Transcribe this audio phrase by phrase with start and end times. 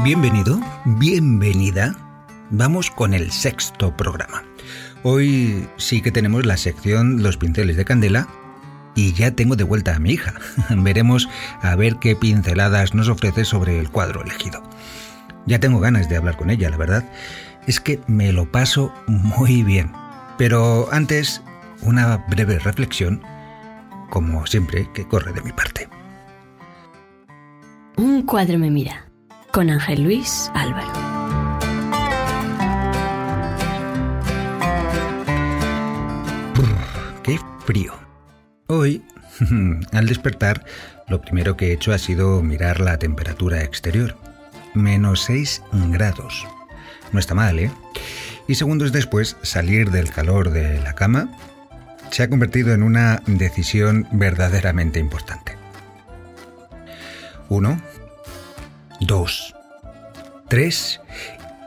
[0.00, 1.94] Bienvenido, bienvenida.
[2.50, 4.42] Vamos con el sexto programa.
[5.04, 8.26] Hoy sí que tenemos la sección Los pinceles de candela
[8.96, 10.34] y ya tengo de vuelta a mi hija.
[10.70, 11.28] Veremos
[11.60, 14.60] a ver qué pinceladas nos ofrece sobre el cuadro elegido.
[15.46, 17.08] Ya tengo ganas de hablar con ella, la verdad.
[17.68, 19.92] Es que me lo paso muy bien.
[20.36, 21.42] Pero antes,
[21.82, 23.22] una breve reflexión,
[24.10, 25.88] como siempre, que corre de mi parte.
[27.96, 29.11] Un cuadro me mira,
[29.52, 30.90] con Ángel Luis Álvaro.
[37.22, 37.92] ¡Qué frío!
[38.68, 39.04] Hoy,
[39.92, 40.64] al despertar,
[41.06, 44.16] lo primero que he hecho ha sido mirar la temperatura exterior.
[44.74, 46.46] Menos 6 grados.
[47.12, 47.70] No está mal, ¿eh?
[48.48, 51.28] Y segundos después, salir del calor de la cama
[52.10, 55.56] se ha convertido en una decisión verdaderamente importante.
[57.50, 57.78] Uno,
[59.06, 59.54] dos,
[60.48, 61.00] tres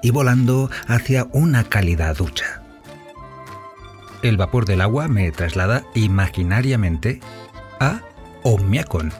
[0.01, 2.61] y volando hacia una cálida ducha.
[4.21, 7.19] El vapor del agua me traslada imaginariamente
[7.79, 8.01] a
[8.43, 9.11] Omiakon,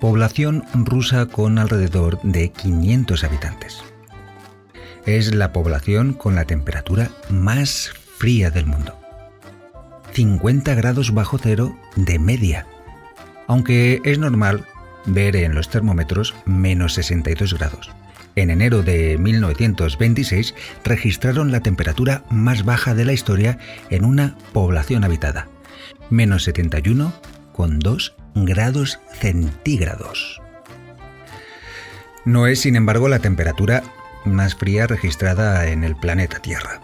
[0.00, 3.82] población rusa con alrededor de 500 habitantes.
[5.06, 8.98] Es la población con la temperatura más fría del mundo.
[10.12, 12.66] 50 grados bajo cero de media,
[13.46, 14.66] aunque es normal
[15.08, 17.90] ver en los termómetros menos 62 grados.
[18.36, 23.58] En enero de 1926 registraron la temperatura más baja de la historia
[23.90, 25.48] en una población habitada,
[26.08, 30.40] menos 71,2 grados centígrados.
[32.24, 33.82] No es, sin embargo, la temperatura
[34.24, 36.80] más fría registrada en el planeta Tierra.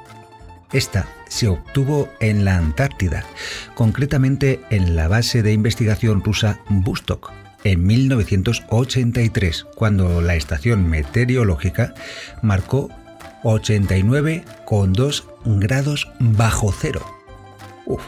[0.72, 3.24] Esta se obtuvo en la Antártida,
[3.74, 7.30] concretamente en la base de investigación rusa Vostok,
[7.64, 11.94] en 1983, cuando la estación meteorológica
[12.42, 12.90] marcó
[13.42, 17.04] 89,2 grados bajo cero.
[17.86, 18.02] Uf,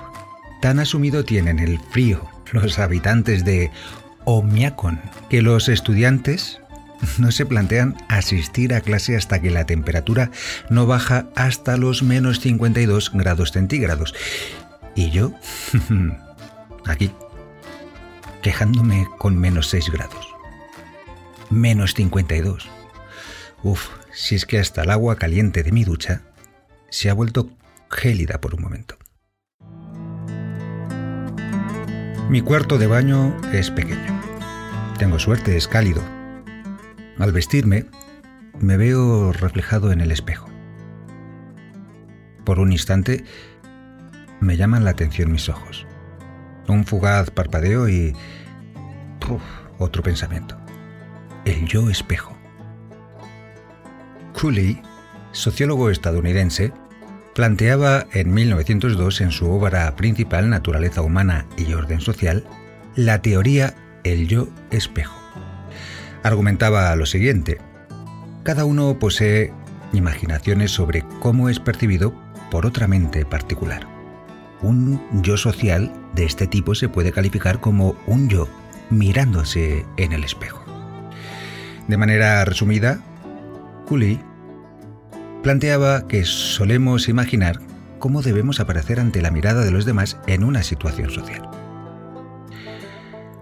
[0.63, 3.71] tan asumido tienen el frío los habitantes de
[4.25, 6.61] Omiakon que los estudiantes
[7.19, 10.31] no se plantean asistir a clase hasta que la temperatura
[10.71, 14.15] no baja hasta los menos 52 grados centígrados.
[14.95, 15.33] Y yo,
[16.87, 17.11] aquí,
[18.47, 20.33] quejándome con menos 6 grados.
[21.51, 22.69] Menos 52.
[23.65, 26.23] Uf, si es que hasta el agua caliente de mi ducha
[26.89, 27.51] se ha vuelto
[27.91, 28.97] gélida por un momento.
[32.31, 34.23] Mi cuarto de baño es pequeño.
[34.97, 36.05] Tengo suerte, es cálido.
[37.19, 37.87] Al vestirme,
[38.61, 40.49] me veo reflejado en el espejo.
[42.45, 43.25] Por un instante,
[44.39, 45.85] me llaman la atención mis ojos.
[46.69, 48.15] Un fugaz parpadeo y...
[49.79, 50.57] otro pensamiento.
[51.45, 52.37] El yo espejo.
[54.33, 54.83] Cooley,
[55.33, 56.73] sociólogo estadounidense,
[57.35, 62.45] planteaba en 1902 en su obra principal Naturaleza Humana y Orden Social
[62.97, 65.17] la teoría el yo espejo.
[66.23, 67.59] Argumentaba lo siguiente,
[68.43, 69.53] cada uno posee
[69.93, 72.15] imaginaciones sobre cómo es percibido
[72.51, 73.87] por otra mente particular.
[74.63, 78.49] Un yo social de este tipo se puede calificar como un yo
[78.91, 80.65] mirándose en el espejo.
[81.87, 83.01] De manera resumida,
[83.87, 84.19] Cooley
[85.43, 87.61] planteaba que solemos imaginar
[88.01, 91.49] cómo debemos aparecer ante la mirada de los demás en una situación social.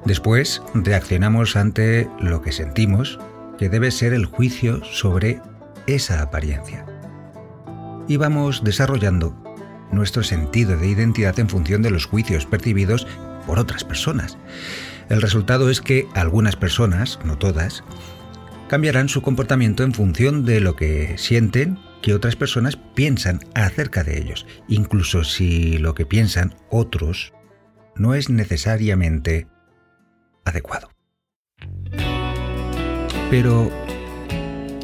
[0.04, 3.18] Después reaccionamos ante lo que sentimos,
[3.56, 5.40] que debe ser el juicio sobre
[5.86, 6.84] esa apariencia.
[8.06, 9.43] Y vamos desarrollando
[9.94, 13.06] nuestro sentido de identidad en función de los juicios percibidos
[13.46, 14.38] por otras personas.
[15.08, 17.84] El resultado es que algunas personas, no todas,
[18.68, 24.18] cambiarán su comportamiento en función de lo que sienten que otras personas piensan acerca de
[24.18, 27.32] ellos, incluso si lo que piensan otros
[27.96, 29.46] no es necesariamente
[30.44, 30.90] adecuado.
[33.30, 33.70] Pero,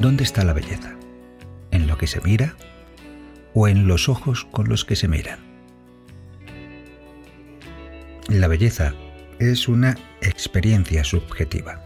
[0.00, 0.96] ¿dónde está la belleza?
[1.70, 2.56] ¿En lo que se mira
[3.54, 5.38] o en los ojos con los que se miran?
[8.28, 8.94] La belleza
[9.38, 11.84] es una experiencia subjetiva.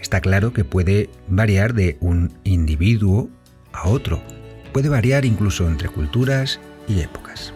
[0.00, 3.28] Está claro que puede variar de un individuo
[3.72, 4.22] a otro,
[4.72, 7.52] puede variar incluso entre culturas y épocas.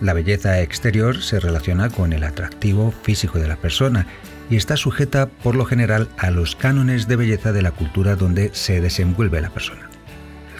[0.00, 4.06] La belleza exterior se relaciona con el atractivo físico de la persona
[4.50, 8.50] y está sujeta por lo general a los cánones de belleza de la cultura donde
[8.52, 9.91] se desenvuelve la persona.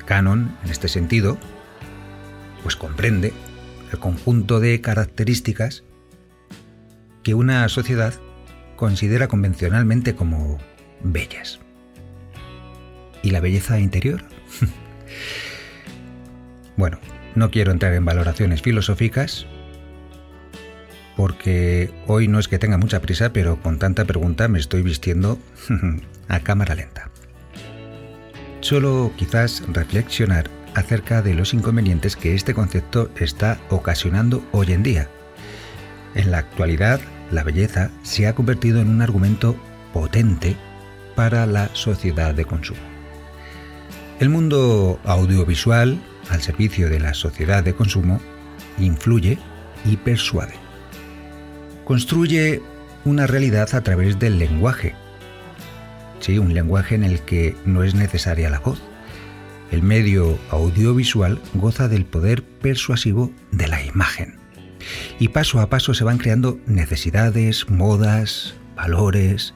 [0.04, 1.38] Canon, en este sentido,
[2.62, 3.32] pues comprende
[3.92, 5.84] el conjunto de características
[7.22, 8.14] que una sociedad
[8.76, 10.58] considera convencionalmente como
[11.02, 11.60] bellas.
[13.22, 14.24] ¿Y la belleza interior?
[16.76, 16.98] bueno,
[17.36, 19.46] no quiero entrar en valoraciones filosóficas,
[21.16, 25.38] porque hoy no es que tenga mucha prisa, pero con tanta pregunta me estoy vistiendo
[26.28, 27.11] a cámara lenta.
[28.62, 35.08] Solo quizás reflexionar acerca de los inconvenientes que este concepto está ocasionando hoy en día.
[36.14, 37.00] En la actualidad,
[37.32, 39.56] la belleza se ha convertido en un argumento
[39.92, 40.56] potente
[41.16, 42.80] para la sociedad de consumo.
[44.20, 46.00] El mundo audiovisual,
[46.30, 48.20] al servicio de la sociedad de consumo,
[48.78, 49.38] influye
[49.84, 50.54] y persuade.
[51.84, 52.62] Construye
[53.04, 54.94] una realidad a través del lenguaje.
[56.22, 58.80] Sí, un lenguaje en el que no es necesaria la voz.
[59.72, 64.36] El medio audiovisual goza del poder persuasivo de la imagen.
[65.18, 69.52] Y paso a paso se van creando necesidades, modas, valores,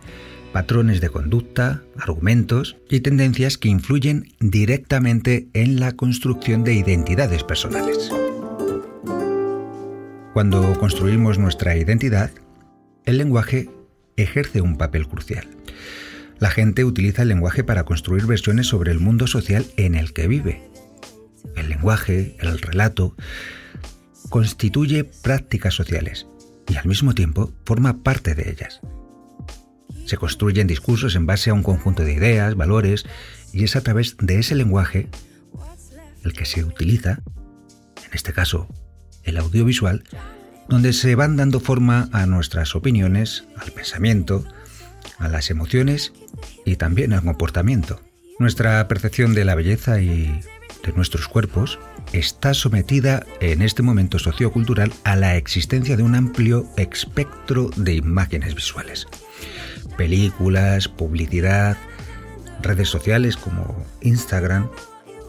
[0.52, 8.10] patrones de conducta, argumentos y tendencias que influyen directamente en la construcción de identidades personales.
[10.32, 12.32] Cuando construimos nuestra identidad,
[13.04, 13.70] el lenguaje
[14.16, 15.46] ejerce un papel crucial.
[16.38, 20.28] La gente utiliza el lenguaje para construir versiones sobre el mundo social en el que
[20.28, 20.70] vive.
[21.56, 23.16] El lenguaje, el relato,
[24.28, 26.26] constituye prácticas sociales
[26.68, 28.80] y al mismo tiempo forma parte de ellas.
[30.04, 33.06] Se construyen discursos en base a un conjunto de ideas, valores,
[33.52, 35.08] y es a través de ese lenguaje,
[36.22, 37.22] el que se utiliza,
[38.04, 38.68] en este caso
[39.24, 40.04] el audiovisual,
[40.68, 44.44] donde se van dando forma a nuestras opiniones, al pensamiento,
[45.18, 46.12] a las emociones
[46.64, 48.00] y también al comportamiento.
[48.38, 50.40] Nuestra percepción de la belleza y
[50.84, 51.78] de nuestros cuerpos
[52.12, 58.54] está sometida en este momento sociocultural a la existencia de un amplio espectro de imágenes
[58.54, 59.06] visuales.
[59.96, 61.76] Películas, publicidad,
[62.62, 64.70] redes sociales como Instagram,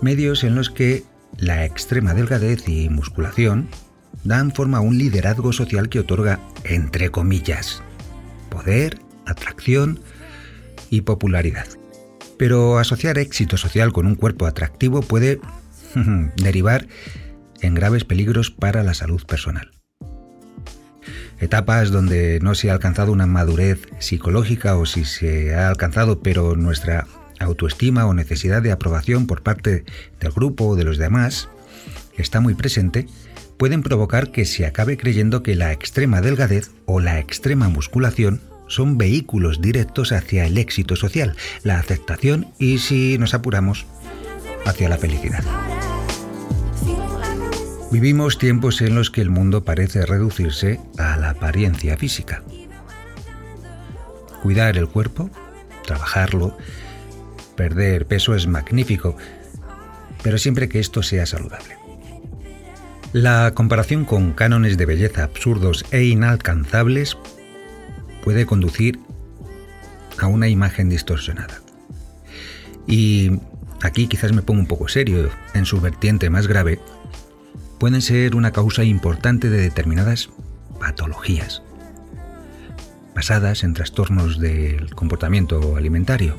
[0.01, 1.03] medios en los que
[1.37, 3.69] la extrema delgadez y musculación
[4.23, 7.81] dan forma a un liderazgo social que otorga, entre comillas,
[8.49, 9.99] poder, atracción
[10.89, 11.67] y popularidad.
[12.37, 15.39] Pero asociar éxito social con un cuerpo atractivo puede
[16.37, 16.87] derivar
[17.61, 19.71] en graves peligros para la salud personal.
[21.39, 26.55] Etapas donde no se ha alcanzado una madurez psicológica o si se ha alcanzado pero
[26.55, 27.07] nuestra
[27.39, 29.85] autoestima o necesidad de aprobación por parte
[30.19, 31.49] del grupo o de los demás
[32.17, 33.07] está muy presente,
[33.57, 38.97] pueden provocar que se acabe creyendo que la extrema delgadez o la extrema musculación son
[38.97, 43.85] vehículos directos hacia el éxito social, la aceptación y, si nos apuramos,
[44.65, 45.43] hacia la felicidad.
[47.91, 52.43] Vivimos tiempos en los que el mundo parece reducirse a la apariencia física.
[54.43, 55.29] Cuidar el cuerpo,
[55.85, 56.57] trabajarlo,
[57.55, 59.15] perder peso es magnífico,
[60.21, 61.77] pero siempre que esto sea saludable.
[63.13, 67.17] La comparación con cánones de belleza absurdos e inalcanzables
[68.27, 68.99] puede conducir
[70.19, 71.61] a una imagen distorsionada.
[72.85, 73.39] Y
[73.81, 76.77] aquí quizás me pongo un poco serio, en su vertiente más grave,
[77.79, 80.29] pueden ser una causa importante de determinadas
[80.77, 81.61] patologías,
[83.15, 86.35] basadas en trastornos del comportamiento alimentario.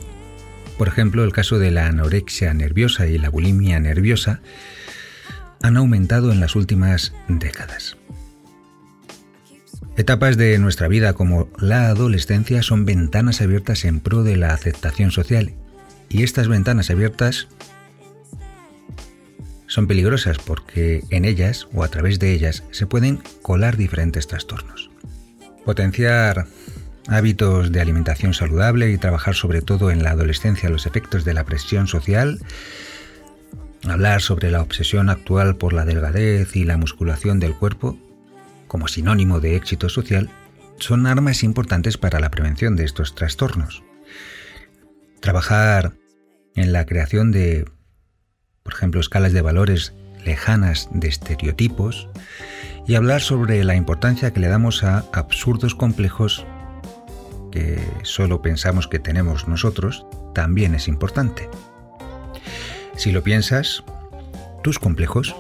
[0.77, 4.43] Por ejemplo, el caso de la anorexia nerviosa y la bulimia nerviosa
[5.63, 7.98] han aumentado en las últimas décadas.
[9.99, 15.11] Etapas de nuestra vida como la adolescencia son ventanas abiertas en pro de la aceptación
[15.11, 15.55] social
[16.09, 17.49] y estas ventanas abiertas
[19.67, 24.89] son peligrosas porque en ellas o a través de ellas se pueden colar diferentes trastornos.
[25.65, 26.47] Potenciar
[27.09, 31.43] hábitos de alimentación saludable y trabajar sobre todo en la adolescencia los efectos de la
[31.43, 32.39] presión social,
[33.83, 37.99] hablar sobre la obsesión actual por la delgadez y la musculación del cuerpo
[38.69, 40.31] como sinónimo de éxito social,
[40.79, 43.83] son armas importantes para la prevención de estos trastornos.
[45.21, 45.95] Trabajar
[46.55, 47.69] en la creación de,
[48.63, 49.95] por ejemplo, escalas de valores
[50.25, 52.09] lejanas de estereotipos
[52.87, 56.47] y hablar sobre la importancia que le damos a absurdos complejos
[57.51, 61.49] que solo pensamos que tenemos nosotros también es importante.
[62.97, 63.85] Si lo piensas,
[64.63, 65.35] tus complejos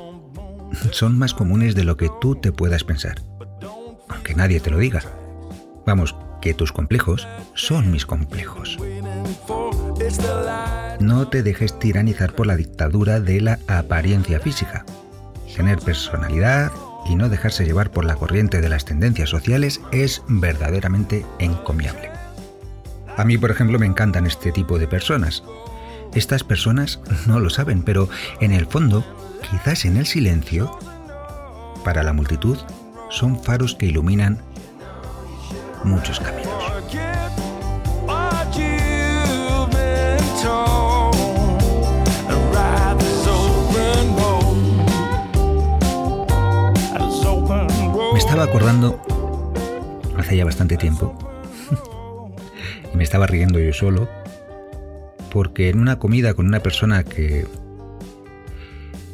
[0.91, 3.21] son más comunes de lo que tú te puedas pensar,
[4.09, 5.03] aunque nadie te lo diga.
[5.87, 8.79] Vamos, que tus complejos son mis complejos.
[11.01, 14.85] No te dejes tiranizar por la dictadura de la apariencia física.
[15.57, 16.71] Tener personalidad
[17.07, 22.11] y no dejarse llevar por la corriente de las tendencias sociales es verdaderamente encomiable.
[23.17, 25.43] A mí, por ejemplo, me encantan este tipo de personas.
[26.15, 28.09] Estas personas no lo saben, pero
[28.41, 29.05] en el fondo,
[29.51, 30.79] quizás en el silencio,
[31.85, 32.59] para la multitud,
[33.11, 34.39] son faros que iluminan
[35.85, 36.49] muchos caminos.
[48.13, 49.01] Me estaba acordando
[50.19, 51.17] hace ya bastante tiempo
[52.93, 54.09] y me estaba riendo yo solo
[55.31, 57.47] porque en una comida con una persona que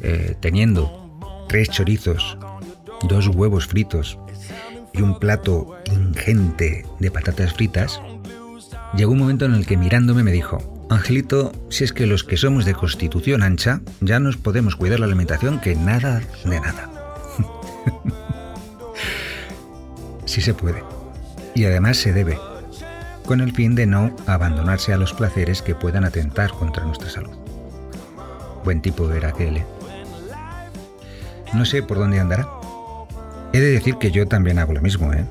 [0.07, 1.09] eh, teniendo
[1.47, 2.37] tres chorizos,
[3.09, 4.19] dos huevos fritos
[4.93, 7.99] y un plato ingente de patatas fritas,
[8.95, 12.37] llegó un momento en el que mirándome me dijo, Angelito, si es que los que
[12.37, 16.87] somos de constitución ancha ya nos podemos cuidar la alimentación que nada de nada.
[20.25, 20.83] sí se puede.
[21.55, 22.37] Y además se debe,
[23.25, 27.35] con el fin de no abandonarse a los placeres que puedan atentar contra nuestra salud.
[28.63, 29.65] Buen tipo era aquel, ¿eh?
[31.55, 32.49] No sé por dónde andará.
[33.53, 35.25] He de decir que yo también hago lo mismo, ¿eh?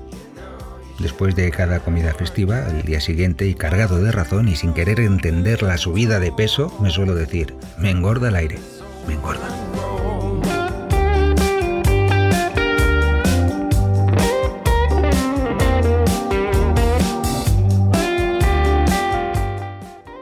[0.99, 5.01] Después de cada comida festiva, al día siguiente y cargado de razón y sin querer
[5.01, 8.59] entender la subida de peso, me suelo decir, me engorda el aire,
[9.07, 9.49] me engorda.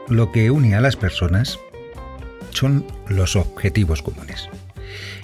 [0.09, 1.59] Lo que une a las personas
[2.49, 4.49] son los objetivos comunes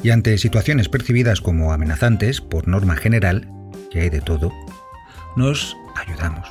[0.03, 3.51] y ante situaciones percibidas como amenazantes por norma general,
[3.91, 4.53] que hay de todo,
[5.35, 6.47] nos ayudamos,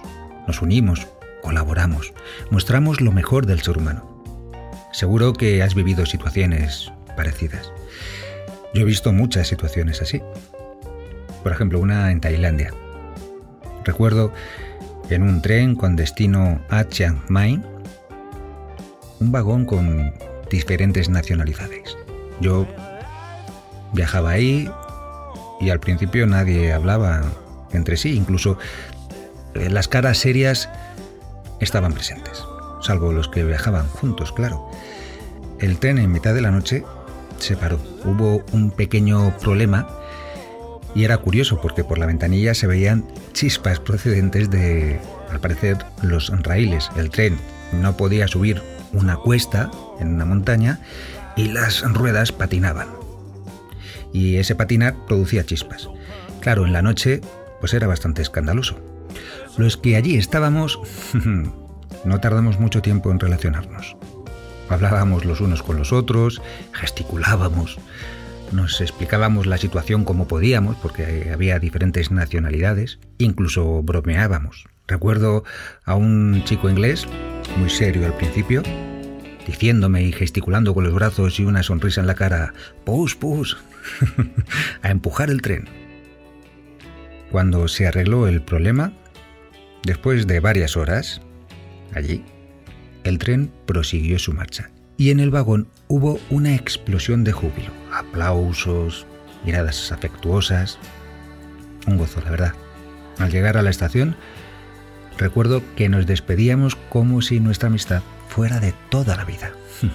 [0.47, 1.07] nos unimos,
[1.43, 2.13] colaboramos,
[2.51, 4.23] mostramos lo mejor del ser humano.
[4.93, 7.73] Seguro que has vivido situaciones parecidas.
[8.75, 10.21] Yo he visto muchas situaciones así.
[11.43, 12.73] Por ejemplo, una en Tailandia.
[13.85, 14.33] Recuerdo
[15.09, 17.63] en un tren con destino a Chiang Mai,
[19.21, 20.13] un vagón con
[20.51, 21.97] diferentes nacionalidades.
[22.41, 22.67] Yo
[23.93, 24.71] Viajaba ahí
[25.61, 27.23] y al principio nadie hablaba
[27.73, 28.59] entre sí, incluso
[29.55, 30.69] eh, las caras serias
[31.61, 32.45] estaban presentes,
[32.81, 34.71] salvo los que viajaban juntos, claro.
[35.59, 36.85] El tren en mitad de la noche
[37.39, 37.81] se paró.
[38.05, 39.89] Hubo un pequeño problema
[40.95, 46.31] y era curioso porque por la ventanilla se veían chispas procedentes de, al parecer, los
[46.43, 46.91] raíles.
[46.97, 47.39] El tren
[47.73, 50.81] no podía subir una cuesta en una montaña
[51.37, 52.98] y las ruedas patinaban
[54.13, 55.89] y ese patinar producía chispas.
[56.41, 57.21] Claro, en la noche
[57.61, 58.79] pues era bastante escandaloso.
[59.57, 60.79] Los que allí estábamos
[62.05, 63.97] no tardamos mucho tiempo en relacionarnos.
[64.69, 67.79] Hablábamos los unos con los otros, gesticulábamos,
[68.53, 74.67] nos explicábamos la situación como podíamos, porque había diferentes nacionalidades, incluso bromeábamos.
[74.87, 75.45] Recuerdo
[75.85, 77.07] a un chico inglés,
[77.59, 78.63] muy serio al principio,
[79.47, 83.59] diciéndome y gesticulando con los brazos y una sonrisa en la cara, pus, pus,
[84.83, 85.69] a empujar el tren.
[87.31, 88.93] Cuando se arregló el problema,
[89.85, 91.21] después de varias horas,
[91.95, 92.25] allí,
[93.05, 99.07] el tren prosiguió su marcha y en el vagón hubo una explosión de júbilo, aplausos,
[99.45, 100.79] miradas afectuosas,
[101.87, 102.53] un gozo, la verdad.
[103.19, 104.17] Al llegar a la estación,
[105.17, 109.53] recuerdo que nos despedíamos como si nuestra amistad fuera de toda la vida.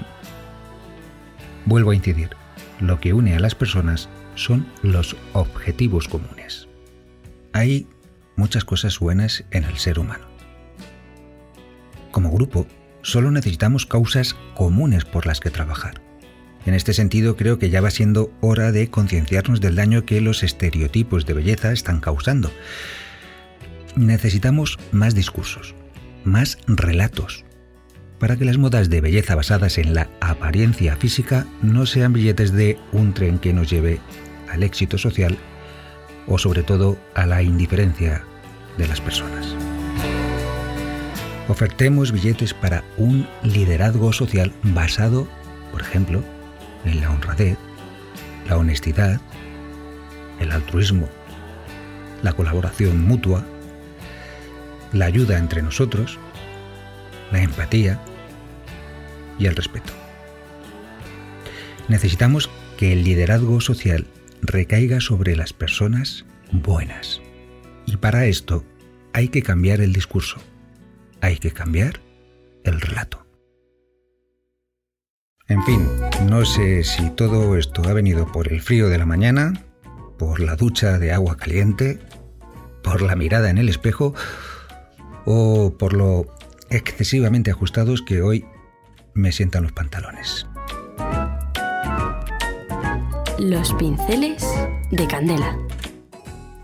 [1.65, 2.29] Vuelvo a incidir,
[2.87, 6.67] lo que une a las personas son los objetivos comunes.
[7.53, 7.87] Hay
[8.35, 10.25] muchas cosas buenas en el ser humano.
[12.11, 12.67] Como grupo,
[13.01, 16.01] solo necesitamos causas comunes por las que trabajar.
[16.65, 20.43] En este sentido, creo que ya va siendo hora de concienciarnos del daño que los
[20.43, 22.51] estereotipos de belleza están causando.
[23.95, 25.75] Necesitamos más discursos,
[26.23, 27.45] más relatos,
[28.23, 32.79] para que las modas de belleza basadas en la apariencia física no sean billetes de
[32.93, 33.99] un tren que nos lleve
[34.49, 35.37] al éxito social
[36.25, 38.23] o sobre todo a la indiferencia
[38.77, 39.53] de las personas.
[41.49, 45.27] Ofertemos billetes para un liderazgo social basado,
[45.73, 46.23] por ejemplo,
[46.85, 47.57] en la honradez,
[48.47, 49.19] la honestidad,
[50.39, 51.09] el altruismo,
[52.21, 53.43] la colaboración mutua,
[54.93, 56.17] la ayuda entre nosotros,
[57.29, 57.99] la empatía
[59.39, 59.93] y el respeto.
[61.87, 64.07] Necesitamos que el liderazgo social
[64.41, 67.21] recaiga sobre las personas buenas.
[67.85, 68.63] Y para esto
[69.13, 70.37] hay que cambiar el discurso,
[71.21, 71.99] hay que cambiar
[72.63, 73.25] el relato.
[75.47, 75.87] En fin,
[76.29, 79.61] no sé si todo esto ha venido por el frío de la mañana,
[80.17, 81.99] por la ducha de agua caliente,
[82.81, 84.15] por la mirada en el espejo
[85.25, 86.25] o por lo
[86.69, 88.45] excesivamente ajustados que hoy
[89.13, 90.47] me sientan los pantalones.
[93.39, 94.43] Los pinceles
[94.91, 95.57] de Candela.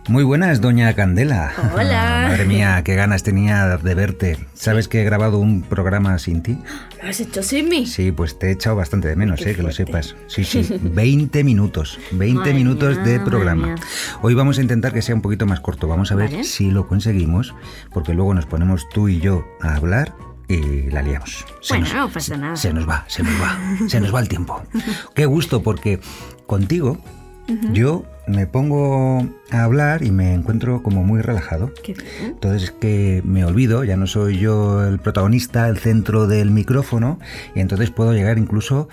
[0.07, 1.51] Muy buenas, doña Candela.
[1.75, 2.25] Hola.
[2.29, 4.39] Madre mía, qué ganas tenía de verte.
[4.55, 6.57] ¿Sabes que he grabado un programa sin ti?
[7.03, 7.85] ¿Lo has hecho sin mí?
[7.85, 10.15] Sí, pues te he echado bastante de menos, eh, que lo sepas.
[10.27, 13.75] Sí, sí, 20 minutos, 20 Madre minutos mía, de programa.
[14.23, 15.87] Hoy vamos a intentar que sea un poquito más corto.
[15.87, 16.43] Vamos a ver Vale.
[16.43, 17.53] si lo conseguimos,
[17.91, 20.15] porque luego nos ponemos tú y yo a hablar
[20.49, 21.45] y la liamos.
[21.61, 22.55] Se Bueno, no pasa nada.
[22.57, 24.61] Se nos va, se nos va, se nos va el tiempo.
[25.15, 25.99] Qué gusto, porque
[26.47, 26.97] contigo
[27.71, 31.71] yo me pongo a hablar y me encuentro como muy relajado.
[31.83, 32.07] Qué bien.
[32.25, 37.19] Entonces es que me olvido, ya no soy yo el protagonista, el centro del micrófono,
[37.55, 38.87] y entonces puedo llegar incluso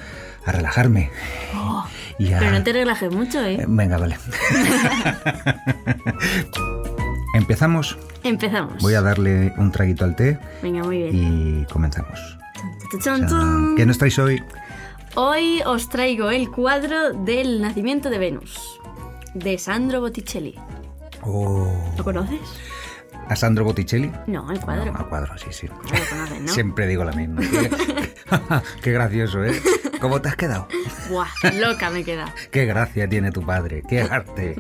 [0.47, 1.11] a relajarme.
[1.55, 1.87] A-
[2.19, 3.63] Pero no te relajes mucho, ¿eh?
[3.69, 4.17] Venga, vale.
[7.37, 7.99] Empezamos.
[8.23, 8.83] Empezamos.
[8.83, 11.63] Voy a darle un traguito al té Venga, muy bien.
[11.63, 12.39] y comenzamos.
[13.77, 14.43] ¿Qué nos traéis hoy?
[15.17, 18.81] Hoy os traigo el cuadro del nacimiento de Venus,
[19.35, 20.55] de Sandro Botticelli.
[21.23, 22.41] Oh, ¿Lo conoces?
[23.29, 24.11] ¿A Sandro Botticelli?
[24.27, 24.93] No, el cuadro.
[24.93, 25.67] No, cuadro, sí, sí.
[25.67, 26.49] Lo conoces, ¿no?
[26.49, 27.43] Siempre digo la misma.
[28.83, 29.61] Qué gracioso, ¿eh?
[30.01, 30.69] ¿Cómo te has quedado?
[31.09, 32.33] Buah, loca me queda.
[32.51, 34.57] Qué gracia tiene tu padre, qué arte.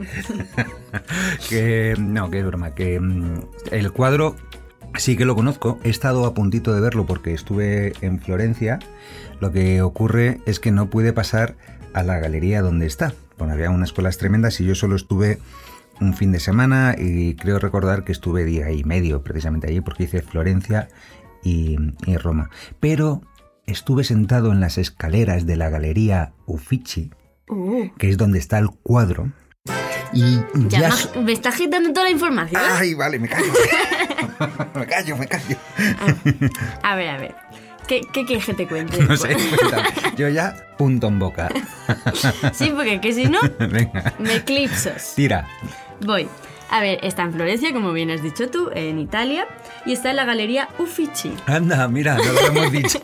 [1.48, 3.40] que no, es broma, que mm,
[3.70, 4.36] el cuadro
[4.94, 8.78] sí que lo conozco, he estado a puntito de verlo porque estuve en Florencia.
[9.40, 11.56] Lo que ocurre es que no pude pasar
[11.92, 13.12] a la galería donde está.
[13.38, 15.38] Bueno, había unas colas tremendas y yo solo estuve
[16.00, 20.04] un fin de semana y creo recordar que estuve día y medio precisamente allí porque
[20.04, 20.88] hice Florencia
[21.42, 22.50] y, y Roma.
[22.80, 23.22] Pero
[23.66, 27.10] estuve sentado en las escaleras de la galería Uffizi,
[27.48, 29.30] Uh, que es donde está el cuadro.
[30.12, 30.36] Y
[30.68, 30.88] ya ya...
[30.88, 32.60] me- so- me estás quitando toda la información.
[32.72, 33.52] Ay, vale, me callo.
[34.74, 35.56] me callo, me callo.
[36.82, 37.34] A ver, a ver.
[37.86, 39.00] ¿Qué, qué quieres que te cuente?
[39.00, 39.84] No sé, cuéntame.
[40.16, 41.48] Yo ya punto en boca.
[42.52, 45.12] Sí, porque que si no, Venga, me eclipsos.
[45.14, 45.46] tira.
[46.04, 46.28] Voy.
[46.68, 49.46] A ver, está en Florencia, como bien has dicho tú, en Italia,
[49.84, 51.32] y está en la galería Uffizi.
[51.46, 52.98] Anda, mira, no lo hemos dicho.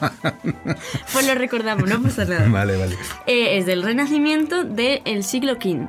[1.12, 2.48] Pues lo recordamos, no pasa nada.
[2.48, 2.96] Vale, vale.
[3.26, 5.88] Eh, es del Renacimiento del siglo XV.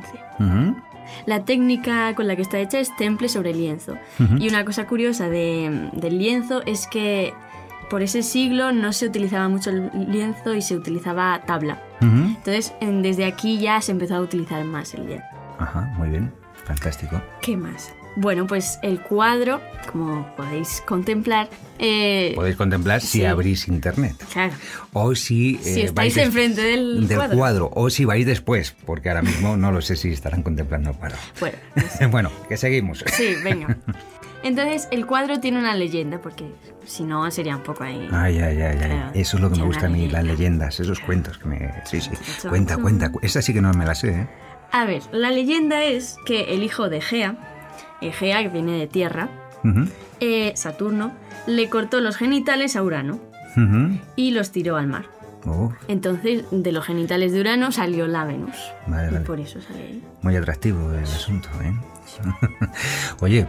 [1.26, 3.98] La técnica con la que está hecha es temple sobre lienzo.
[4.40, 7.34] Y una cosa curiosa de- del lienzo es que
[7.90, 11.82] por ese siglo no se utilizaba mucho el lienzo y se utilizaba tabla.
[12.02, 15.26] Entonces, en- desde aquí ya se empezó a utilizar más el lienzo.
[15.60, 16.32] Ajá, muy bien.
[16.66, 17.22] Fantástico.
[17.42, 17.92] ¿Qué más?
[18.16, 23.26] Bueno, pues el cuadro, como podéis contemplar, eh, Podéis contemplar si Sí.
[23.26, 24.16] abrís internet.
[24.34, 24.54] claro,
[24.94, 27.38] O si, eh, Si estáis enfrente del cuadro.
[27.38, 27.72] cuadro.
[27.76, 31.18] O si vais después, porque ahora mismo no lo sé si estarán contemplando el cuadro.
[31.40, 31.58] bueno,
[32.12, 33.04] bueno, que seguimos.
[33.14, 33.78] sí, venga.
[34.44, 36.46] Entonces, el cuadro tiene una leyenda, porque
[36.86, 38.08] si no sería un poco ahí...
[38.12, 39.12] Ay, ay, ay, ay.
[39.14, 40.34] Eso es lo que me gusta a mí, las leyenda.
[40.34, 41.74] leyendas, esos cuentos que me...
[41.86, 42.12] Sí, sí.
[42.48, 43.12] Cuenta, cuenta.
[43.12, 44.28] cu- Esa sí que no me la sé, ¿eh?
[44.72, 47.36] A ver, la leyenda es que el hijo de Gea,
[48.02, 49.30] Egea, que viene de tierra,
[50.20, 51.12] eh, Saturno,
[51.48, 53.20] le cortó los genitales a Urano
[54.16, 55.06] y los tiró al mar.
[55.46, 58.56] Oh, Entonces, de los genitales de Urano salió la Venus.
[58.88, 59.26] Vale, y vale.
[59.26, 60.04] por eso sale ahí.
[60.22, 61.74] muy atractivo el asunto, ¿eh?
[63.22, 63.48] Oye,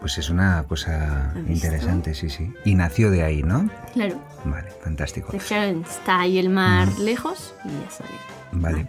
[0.00, 2.52] pues es una cosa interesante, sí, sí.
[2.64, 3.68] Y nació de ahí, ¿no?
[3.92, 5.32] Claro, Vale, fantástico.
[5.32, 8.10] Está ahí el mar lejos y ya sale.
[8.52, 8.86] Vale.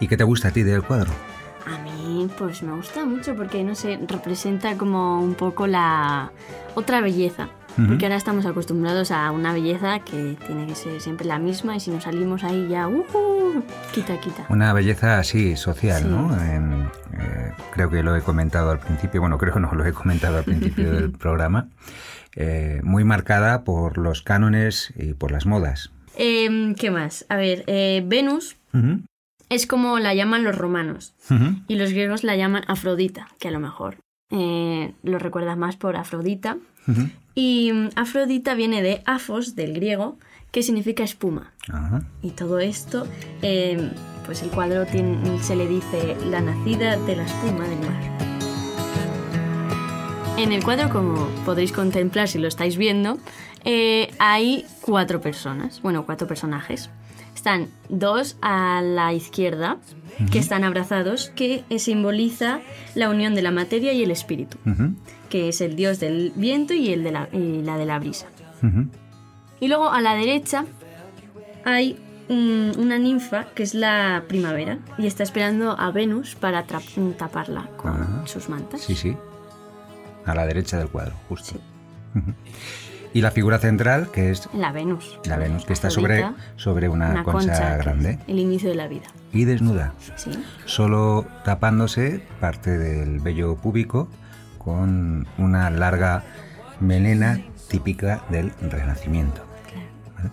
[0.00, 1.10] ¿Y qué te gusta a ti del cuadro?
[1.66, 6.30] A mí, pues me gusta mucho porque, no sé, representa como un poco la
[6.74, 7.48] otra belleza.
[7.88, 11.80] Porque ahora estamos acostumbrados a una belleza que tiene que ser siempre la misma y
[11.80, 13.04] si nos salimos ahí ya, ¡uh!
[13.92, 14.46] Quita, quita.
[14.48, 16.08] Una belleza así social, Sí.
[16.08, 16.34] ¿no?
[16.40, 20.38] Eh, creo que lo he comentado al principio, bueno, creo que no lo he comentado
[20.38, 21.68] al principio del programa,
[22.34, 25.90] eh, muy marcada por los cánones y por las modas.
[26.16, 27.26] Em, ¿Qué más?
[27.28, 28.56] A ver, eh, Venus
[29.48, 31.14] es como la llaman los romanos
[31.68, 33.96] y los griegos la llaman Afrodita, que a lo mejor
[34.30, 36.56] eh, lo recuerdas más por Afrodita.
[37.34, 40.18] Y mm, Afrodita viene de Afos, del griego,
[40.52, 41.52] que significa espuma.
[42.22, 43.06] Y todo esto,
[43.42, 43.90] eh,
[44.24, 48.16] pues el cuadro tiene- se le dice la nacida de la espuma del mar.
[50.38, 53.18] En el cuadro, como podréis contemplar si lo estáis viendo,
[53.64, 56.90] eh, hay cuatro personas, bueno, cuatro personajes.
[57.36, 59.76] Están dos a la izquierda,
[60.32, 62.60] que están abrazados, que simboliza
[62.94, 64.56] la unión de la materia y el espíritu,
[65.28, 68.26] que es el dios del viento y, el de la, y la de la brisa.
[69.60, 70.64] Y luego a la derecha
[71.64, 77.92] hay una ninfa que es la primavera y está esperando a Venus para taparla con
[77.92, 78.22] Ah.
[78.24, 78.80] sus mantas.
[78.80, 79.14] Sí, sí.
[80.24, 81.60] A la derecha del cuadro, justo.
[83.16, 85.18] Y la figura central, que es La Venus.
[85.24, 86.22] la Venus, que está sobre,
[86.56, 89.06] sobre una, concha, que es grande El inicio de la vida.
[89.32, 90.32] y desnuda, Sí.
[90.66, 94.08] solo tapándose parte del vello púbico
[94.58, 96.24] con una larga
[96.78, 99.40] melena típica del Renacimiento.
[99.72, 99.86] Claro.
[100.18, 100.30] ¿vale?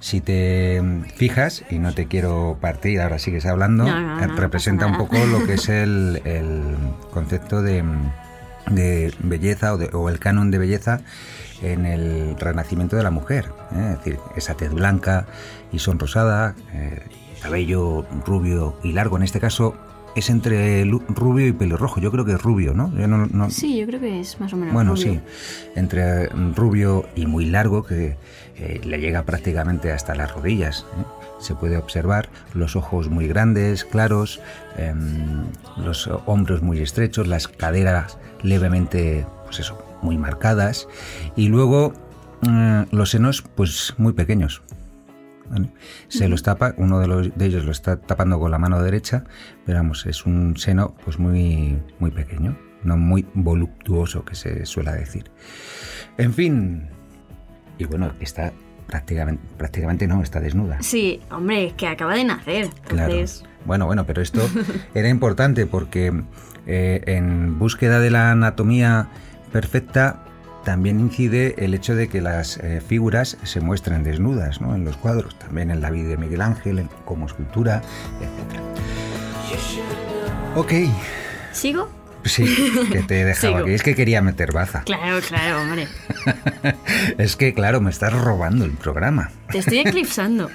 [0.00, 0.80] Si te
[1.16, 4.96] fijas, y no te quiero partir, ahora sigues hablando, No, no, eh, no, representa un
[4.96, 6.62] poco lo que es el, el
[7.10, 7.84] concepto de,
[8.70, 11.00] de belleza o, de- o el canon de belleza
[11.62, 13.46] en el renacimiento de la mujer.
[13.74, 13.90] ¿eh?
[13.92, 15.26] Es decir, esa tez blanca
[15.72, 17.00] y sonrosada, eh,
[17.42, 19.74] cabello rubio y largo, en este caso
[20.16, 22.00] es entre rubio y pelirrojo.
[22.00, 22.92] Yo creo que es rubio, ¿no?
[22.96, 24.72] Yo no- no- Sí, yo creo que es más o menos.
[24.72, 25.14] bueno, rubio.
[25.14, 25.20] sí,
[25.74, 28.16] entre mm, rubio y muy largo que
[28.56, 30.86] eh, le llega prácticamente hasta las rodillas.
[30.96, 31.04] ¿eh?
[31.44, 34.40] Se puede observar los ojos muy grandes, claros,
[34.78, 35.44] em,
[35.76, 40.88] los hombros muy estrechos, las caderas levemente, pues eso, muy marcadas
[41.36, 41.92] y luego
[42.40, 44.62] mm, los senos, pues muy pequeños.
[45.50, 45.68] ¿vale?
[46.08, 49.24] Se los tapa, uno de, los, de ellos lo está tapando con la mano derecha,
[49.66, 54.92] pero vamos, es un seno pues muy, muy pequeño, no muy voluptuoso que se suele
[54.92, 55.30] decir.
[56.16, 56.88] En fin,
[57.76, 58.54] y bueno, está
[58.86, 60.78] prácticamente, prácticamente no, está desnuda.
[60.80, 62.68] Sí, hombre, es que acaba de nacer.
[62.86, 63.14] Claro.
[63.64, 64.40] Bueno, bueno, pero esto
[64.94, 66.12] era importante porque
[66.66, 69.08] eh, en búsqueda de la anatomía
[69.52, 70.24] perfecta
[70.64, 74.74] también incide el hecho de que las eh, figuras se muestren desnudas ¿no?
[74.74, 77.82] en los cuadros, también en la vida de Miguel Ángel, como escultura,
[78.20, 78.60] etc.
[80.56, 80.72] Ok,
[81.52, 81.88] ¿sigo?
[82.24, 82.44] Sí,
[82.90, 83.72] que te he dejado aquí.
[83.72, 84.82] Es que quería meter baza.
[84.84, 85.88] Claro, claro, hombre.
[87.18, 89.30] Es que, claro, me estás robando el programa.
[89.50, 90.50] Te estoy eclipsando.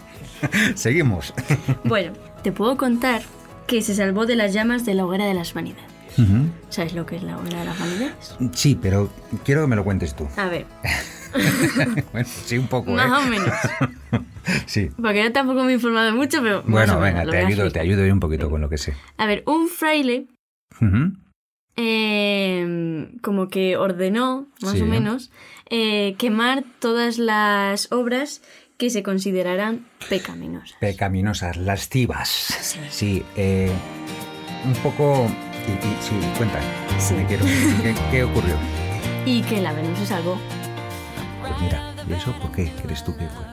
[0.74, 1.34] Seguimos.
[1.84, 2.12] Bueno,
[2.42, 3.22] te puedo contar
[3.66, 5.90] que se salvó de las llamas de la hoguera de las vanidades.
[6.68, 8.36] ¿Sabes lo que es la hoguera de las vanidades?
[8.52, 9.10] Sí, pero
[9.44, 10.28] quiero que me lo cuentes tú.
[10.36, 10.66] A ver,
[12.12, 13.26] Bueno, sí, un poco, más ¿eh?
[13.26, 13.54] o menos.
[14.66, 14.90] Sí.
[15.00, 16.62] Porque yo tampoco me he informado mucho, pero.
[16.64, 18.94] más Bueno, venga, te ayudo, te ayudo yo un poquito con lo que sé.
[19.16, 20.26] A ver, un fraile
[21.76, 24.82] Eh, como que ordenó, más Sí.
[24.82, 25.30] o menos,
[25.70, 28.42] eh, quemar todas las obras
[28.76, 30.76] que se consideraran pecaminosas.
[30.80, 32.28] Pecaminosas, lascivas.
[32.28, 32.78] Sí.
[32.90, 33.70] Sí, eh,
[34.64, 35.28] un poco...
[36.00, 36.60] sí, cuenta.
[36.98, 37.14] Sí.
[37.14, 38.56] Me quiero- ¿Qué, qué ocurrió?
[39.24, 40.36] y que la Venus se salvó.
[41.40, 43.44] Pues mira, ¿y eso por qué crees tú que fue?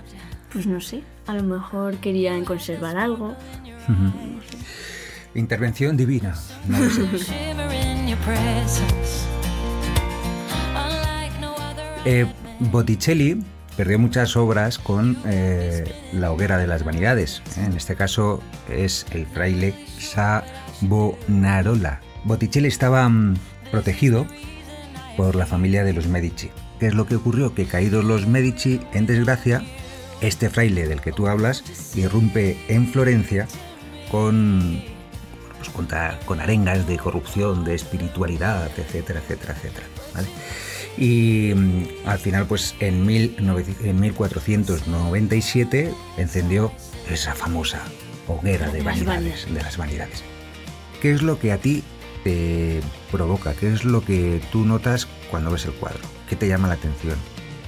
[0.51, 3.35] Pues no sé, a lo mejor querían conservar algo.
[3.87, 4.57] No sé.
[7.17, 9.25] shiver in your presence.
[10.75, 12.01] Unlike no other.
[12.05, 12.25] Eh,
[12.59, 13.41] Botticelli
[13.77, 17.41] perdió muchas obras con eh, la hoguera de las vanidades.
[17.57, 17.65] ¿eh?
[17.65, 22.01] En este caso es el fraile Savonarola.
[22.25, 23.37] Botticelli estaba mm,
[23.71, 24.25] protegido
[25.15, 26.49] por la familia de los Medici.
[26.79, 27.53] ¿Qué es lo que ocurrió?
[27.53, 29.63] Que caídos los Medici en desgracia,
[30.21, 31.63] este fraile del que tú hablas
[31.95, 33.47] irrumpe en Florencia
[34.11, 34.81] con,
[35.59, 39.85] pues, contra- con arengas de corrupción, de espiritualidad, etcétera, etcétera, etcétera.
[40.15, 40.27] ¿vale?
[40.97, 46.71] Y mm, al final, pues en, 1900 en 1497 encendió
[47.09, 47.81] esa famosa
[48.27, 49.51] hoguera de vanidades.
[49.51, 50.23] de las vanidades.
[51.01, 51.83] ¿Qué es lo que a ti
[52.23, 53.53] te provoca?
[53.53, 56.01] ¿Qué es lo que tú notas cuando ves el cuadro?
[56.27, 57.15] ¿Qué te llama la atención?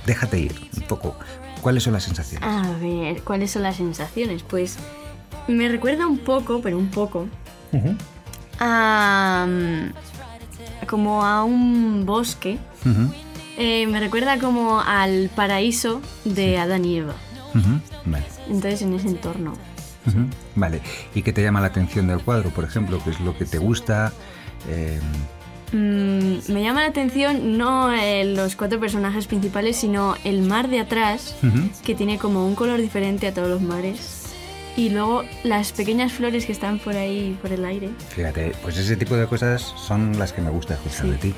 [0.06, 1.15] Déjate ir un poco.
[1.62, 2.47] ¿Cuáles son las sensaciones?
[2.47, 4.43] A ver, ¿cuáles son las sensaciones?
[4.43, 4.77] Pues
[5.47, 7.27] me recuerda un poco, pero un poco,
[8.60, 9.45] A.
[9.47, 12.57] mm, como a un bosque.
[13.57, 17.13] Eh, me recuerda como al paraíso de Adán y Eva.
[18.05, 18.25] Vale.
[18.47, 19.53] Entonces, en ese entorno.
[20.55, 20.81] Vale.
[21.13, 22.99] ¿Y qué te llama la atención del cuadro, por ejemplo?
[23.03, 24.12] ¿Qué es lo que te gusta?
[24.69, 24.99] Eh,
[25.73, 30.81] Mm, me llama la atención no eh, los cuatro personajes principales, sino el mar de
[30.81, 31.36] atrás,
[31.86, 34.20] que tiene como un color diferente a todos los mares.
[34.77, 37.89] Y luego las pequeñas flores que están por ahí, por el aire.
[38.15, 41.10] Fíjate, pues ese tipo de cosas son las que me gusta escuchar Sí.
[41.12, 41.34] de ti.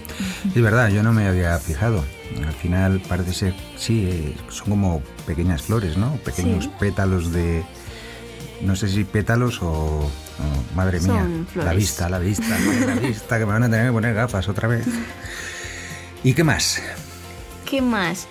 [0.56, 2.06] Es verdad, yo no me había fijado.
[2.46, 6.14] Al final parece ser, sí, eh, son como pequeñas flores, ¿no?
[6.18, 6.72] Pequeños Sí.
[6.80, 7.64] pétalos de,
[8.62, 10.10] no sé si pétalos o, o-
[10.76, 12.48] madre Son mía, la vista, la vista,
[12.86, 14.86] la vista, que me van a tener que poner gafas otra vez.
[16.24, 16.82] ¿Y qué más?
[17.70, 18.28] ¿Qué más?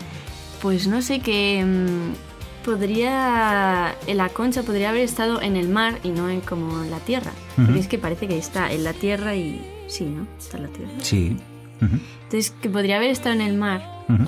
[0.63, 2.32] Pues no sé, que mm,
[2.63, 3.95] podría...
[4.07, 7.33] La concha podría haber estado en el mar y no en como en la tierra.
[7.57, 9.61] Porque es que parece que está en la tierra y...
[9.89, 10.27] Sí, ¿no?
[10.39, 10.93] Está en la tierra.
[10.99, 11.37] Sí.
[11.81, 14.25] Ujú, Entonces, que podría haber estado en el mar, ujú.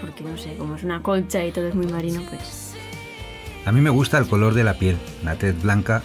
[0.00, 2.74] porque no sé, como es una concha y todo es muy marino, pues...
[3.66, 6.02] A mí me gusta el color de la piel, la tez blanca.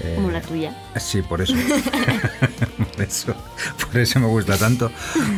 [0.00, 0.74] Eh, Como la tuya.
[0.96, 1.54] Sí, por eso.
[2.94, 3.34] por eso.
[3.86, 4.90] Por eso me gusta tanto.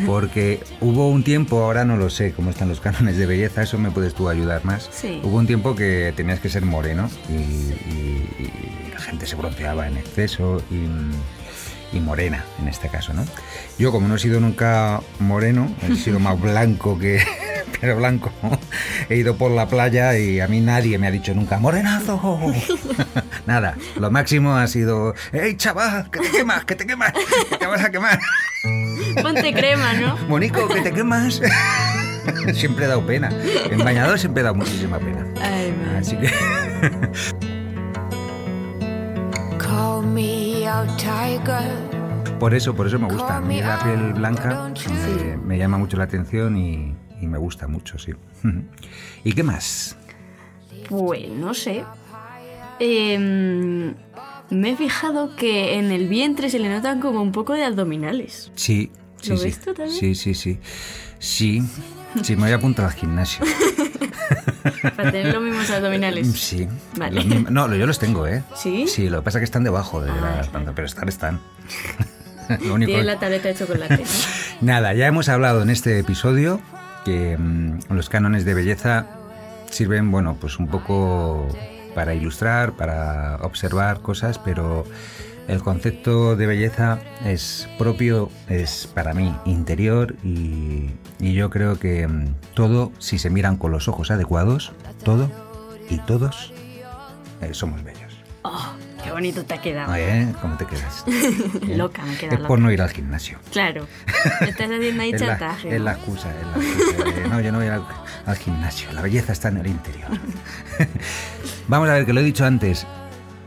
[0.06, 3.78] Porque hubo un tiempo, ahora no lo sé, cómo están los cánones de belleza, eso
[3.78, 4.88] me puedes tú ayudar más.
[4.92, 5.20] Sí.
[5.22, 9.86] Hubo un tiempo que tenías que ser moreno y, y- y la gente se bronceaba
[9.88, 13.24] en exceso y, y morena en este caso, ¿no?
[13.78, 17.22] Yo como no he sido nunca moreno, he sido más blanco que...
[17.80, 18.32] pero blanco.
[19.08, 22.40] He ido por la playa y a mí nadie me ha dicho nunca, morenazo.
[23.46, 27.12] Nada, lo máximo ha sido, ¡Ey, chaval, que te quemas, que te quemas,
[27.50, 28.18] que te vas a quemar!
[29.22, 30.16] Ponte crema, ¿no?
[30.28, 31.40] Monico, que te quemas.
[32.54, 33.30] siempre he dado pena.
[33.70, 35.26] En bañador siempre he dado muchísima pena.
[35.40, 35.74] Ay.
[35.98, 36.28] Así que...
[39.58, 42.38] Call me a tiger.
[42.38, 43.36] Por eso, por eso me gusta.
[43.36, 44.70] A mí la piel blanca
[45.06, 48.12] me, me llama mucho la atención y, y me gusta mucho, sí.
[49.24, 49.96] ¿Y qué más?
[50.88, 51.84] Pues no sé.
[52.78, 53.94] Em,
[54.50, 58.50] me he fijado que en el vientre se le notan como un poco de abdominales.
[58.54, 59.44] Sí, sí, ¿Lo sí.
[59.44, 59.98] ves tú también?
[59.98, 60.58] Sí, sí, sí.
[61.18, 61.62] Sí,
[62.22, 63.44] sí, me voy a apuntar al gimnasio.
[64.96, 66.28] Para tener los mismos abdominales.
[66.34, 66.68] Sí.
[66.96, 67.22] Vale.
[67.22, 68.42] Mismos- no, yo los tengo, ¿eh?
[68.54, 68.86] ¿Sí?
[68.88, 71.40] Sí, lo que pasa es que están debajo de Ah, la espalda, pero estar están.
[72.60, 73.96] lo único Tiene la tableta de chocolate.
[73.98, 74.66] ¿no?
[74.66, 76.60] Nada, ya hemos hablado en este episodio
[77.04, 79.06] que mm, los cánones de belleza
[79.70, 81.48] sirven, bueno, pues un poco
[81.94, 84.84] para ilustrar, para observar cosas, pero
[85.48, 90.90] el concepto de belleza es propio, es para mí interior y,
[91.20, 94.72] y yo creo que mm, todo, si se miran con los ojos adecuados,
[95.04, 95.30] todo
[95.90, 96.52] y todos
[97.40, 98.12] eh, somos bellos.
[98.42, 98.73] Oh,
[99.14, 99.94] bonito te ha quedado.
[99.94, 100.26] ¿Eh?
[100.42, 101.04] ¿Cómo te quedas?
[101.68, 102.48] Loca, me queda Es loca.
[102.48, 103.38] por no ir al gimnasio.
[103.50, 103.86] Claro.
[104.40, 105.68] Estás haciendo ahí Es la, chantaje.
[105.74, 105.84] es ¿no?
[105.84, 107.86] la excusa, es la excusa de, no, yo no voy al,
[108.26, 110.10] al gimnasio, la belleza está en el interior.
[111.68, 112.86] Vamos a ver, que lo he dicho antes,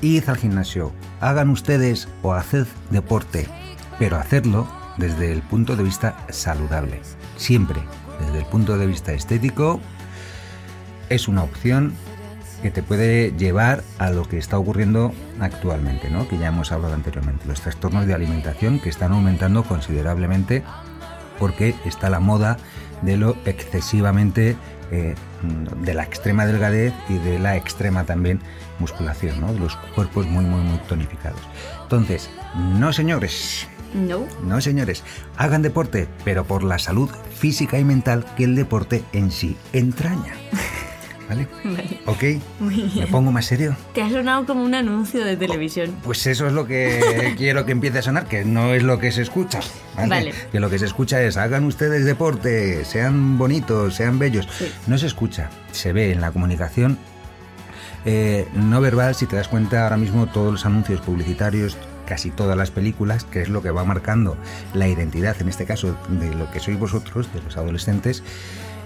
[0.02, 3.48] id al gimnasio, hagan ustedes o haced deporte,
[4.00, 7.02] pero hacerlo desde el punto de vista saludable.
[7.38, 7.82] Siempre,
[8.20, 9.80] desde el punto de vista estético,
[11.10, 11.94] es una opción
[12.62, 16.28] que te puede llevar a lo que está ocurriendo actualmente, ¿no?
[16.28, 20.63] que ya hemos hablado anteriormente, los trastornos de alimentación que están aumentando considerablemente
[21.39, 22.58] porque está la moda
[23.04, 24.56] de lo excesivamente
[24.91, 25.13] eh,
[25.84, 28.39] de la extrema delgadez y de la extrema también
[28.80, 29.54] musculación, ¿no?
[29.54, 31.41] de los cuerpos muy muy muy tonificados.
[31.84, 34.26] Entonces, no señores, No.
[34.43, 35.04] no señores,
[35.38, 40.34] hagan deporte, pero por la salud física y mental que el deporte en sí entraña.
[41.30, 41.48] ¿Vale?
[41.63, 42.00] Vale.
[42.06, 42.24] ¿Ok?
[42.60, 43.76] Muy ¿Me pongo más serio?
[43.94, 45.96] Te ha sonado como un anuncio de televisión.
[46.04, 49.12] Pues eso es lo que quiero que empiece a sonar, que no es lo que
[49.12, 49.60] se escucha.
[49.96, 50.10] ¿vale?
[50.10, 50.34] Vale.
[50.52, 54.48] Que lo que se escucha es, hagan ustedes deporte, sean bonitos, sean bellos.
[54.58, 54.72] Sí.
[54.88, 56.98] No se escucha, se ve en la comunicación
[58.10, 62.56] eh, no verbal, si te das cuenta ahora mismo todos los anuncios publicitarios, casi todas
[62.56, 64.38] las películas, que es lo que va marcando
[64.74, 68.24] la identidad, en este caso, de lo que sois vosotros, de los adolescentes,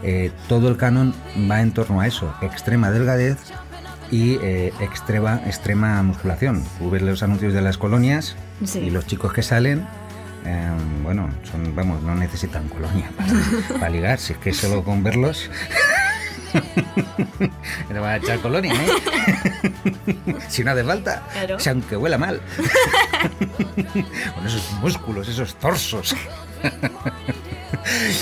[0.03, 1.13] eh, todo el canon
[1.49, 3.37] va en torno a eso, extrema delgadez
[4.11, 6.63] y eh, extrema, extrema musculación.
[6.79, 8.35] Tú ves los anuncios de las colonias
[8.65, 8.79] Sí.
[8.79, 9.87] y los chicos que salen,
[10.45, 10.69] eh,
[11.03, 13.33] bueno, son, vamos, no necesitan colonia para,
[13.79, 15.49] para ligar, si es que solo con verlos...
[17.89, 19.71] Le va a echar colonia, ¿eh?
[20.49, 21.57] si no hace falta, Claro.
[21.69, 22.41] aunque huela mal.
[24.35, 26.13] con esos músculos, esos torsos.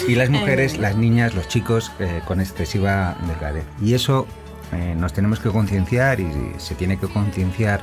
[0.08, 3.65] Y las mujeres, las niñas, los chicos eh, con excesiva delgadez.
[3.82, 4.28] Y eso
[4.72, 7.82] eh, nos tenemos que concienciar y se tiene que concienciar,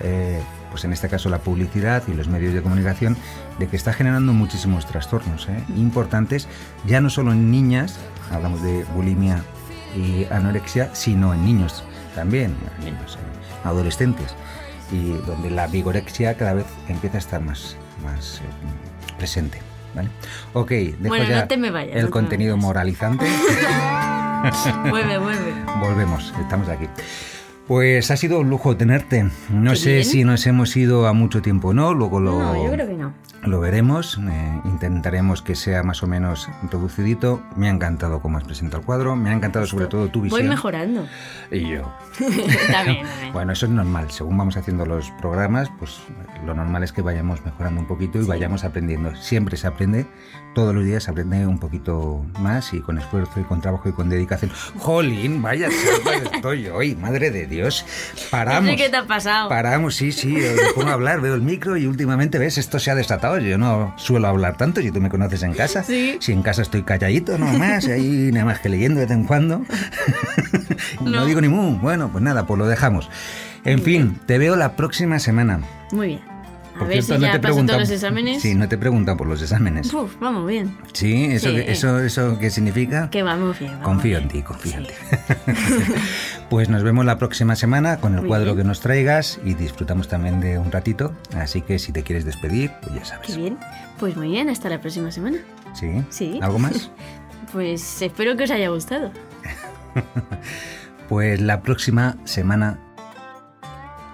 [0.00, 3.16] eh, pues en este caso la publicidad y los medios de comunicación,
[3.58, 6.48] de que está generando muchísimos trastornos importantes,
[6.86, 7.98] ya no solo en niñas,
[8.30, 9.42] hablamos de bulimia
[9.94, 14.34] y anorexia, sino en niños también, niños, eh, adolescentes,
[14.90, 18.40] y donde la vigorexia cada vez empieza a estar más, más
[19.18, 19.71] presente.
[19.94, 20.08] ¿Vale?
[20.52, 22.64] Ok, dejo Bueno, ya no te me vayas, el no me contenido vayas.
[22.66, 23.26] moralizante.
[24.90, 25.54] Vuelve, vuelve.
[25.80, 26.88] Volvemos, estamos aquí.
[27.68, 29.26] Pues ha sido un lujo tenerte.
[29.50, 30.04] No Qué sé bien.
[30.04, 32.94] si nos hemos ido a mucho tiempo o no, luego lo, No, yo creo que
[32.94, 33.12] no.
[33.44, 34.18] lo veremos.
[34.30, 37.40] eh, intentaremos que sea más o menos reducidito.
[37.56, 40.40] Me ha encantado cómo has presentado el cuadro, me ha encantado sobre todo tu visión.
[40.40, 41.06] Voy mejorando.
[41.50, 41.90] Y yo.
[42.18, 43.06] también, también.
[43.32, 44.10] Bueno, eso es normal.
[44.10, 46.00] Según vamos haciendo los programas, pues
[46.44, 49.14] lo normal es que vayamos mejorando un poquito y vayamos aprendiendo.
[49.16, 50.04] Siempre se aprende,
[50.54, 53.92] todos los días se aprende un poquito más y con esfuerzo y con trabajo y
[53.92, 54.50] con dedicación.
[54.78, 55.68] Jolín, vaya
[56.34, 57.52] estoy hoy, madre de Dios.
[58.30, 58.64] Paramos.
[58.64, 59.48] No sé qué te ha pasado.
[59.48, 60.28] Paramos, sí, sí.
[60.28, 63.38] Me pongo a hablar, veo el micro y últimamente ves, esto se ha desatado.
[63.38, 65.82] Yo no suelo hablar tanto, si tú me conoces en casa.
[65.82, 66.16] Sí.
[66.20, 69.64] Si en casa estoy calladito nomás, ahí nada más que leyendo de vez en cuando.
[71.00, 71.10] no.
[71.10, 71.26] No.
[71.26, 71.76] digo ni mu.
[71.78, 73.10] Bueno, pues nada, pues lo dejamos.
[73.64, 75.60] En fin, te veo la próxima semana.
[75.92, 76.20] Muy bien.
[76.74, 78.42] A Por ver cierto, si no ya te paso preguntan- todos los exámenes.
[78.42, 79.92] Sí, no te preguntan por los exámenes.
[79.92, 80.74] Uf, vamos bien.
[80.94, 81.62] Sí, eso, Sí.
[81.66, 83.10] eso, eso qué significa.
[83.10, 83.72] Que vamos bien.
[83.72, 84.22] vamos Confío bien.
[84.22, 84.88] en ti, confío en Sí.
[84.88, 85.52] ti.
[86.52, 88.58] pues nos vemos la próxima semana con el Muy cuadro bien.
[88.58, 91.14] que nos traigas y disfrutamos también de un ratito.
[91.34, 93.28] Así que si te quieres despedir, pues ya sabes.
[93.28, 93.58] Qué bien.
[93.98, 95.38] Pues muy bien, hasta la próxima semana.
[95.72, 96.04] ¿Sí?
[96.10, 96.38] Sí.
[96.42, 96.90] ¿Algo más?
[97.52, 99.10] Pues espero que os haya gustado.
[101.08, 102.78] Pues la próxima semana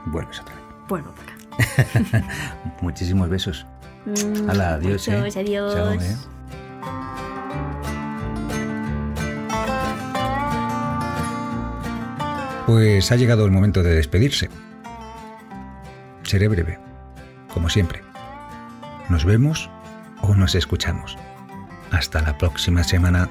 [0.07, 0.65] vuelves otra vez.
[0.89, 2.25] Vuelvo para acá.
[2.81, 3.67] Muchísimos besos.
[4.07, 5.09] Mm, Hala, adiós.
[5.09, 5.17] ¿eh?
[5.37, 5.75] adiós.
[5.75, 6.38] Chao, ¿eh?
[12.69, 14.51] Pues ha llegado el momento de despedirse.
[16.23, 16.79] Seré breve,
[17.51, 18.03] como siempre.
[19.09, 19.71] Nos vemos
[20.21, 21.17] o nos escuchamos.
[21.91, 23.31] Hasta la próxima semana.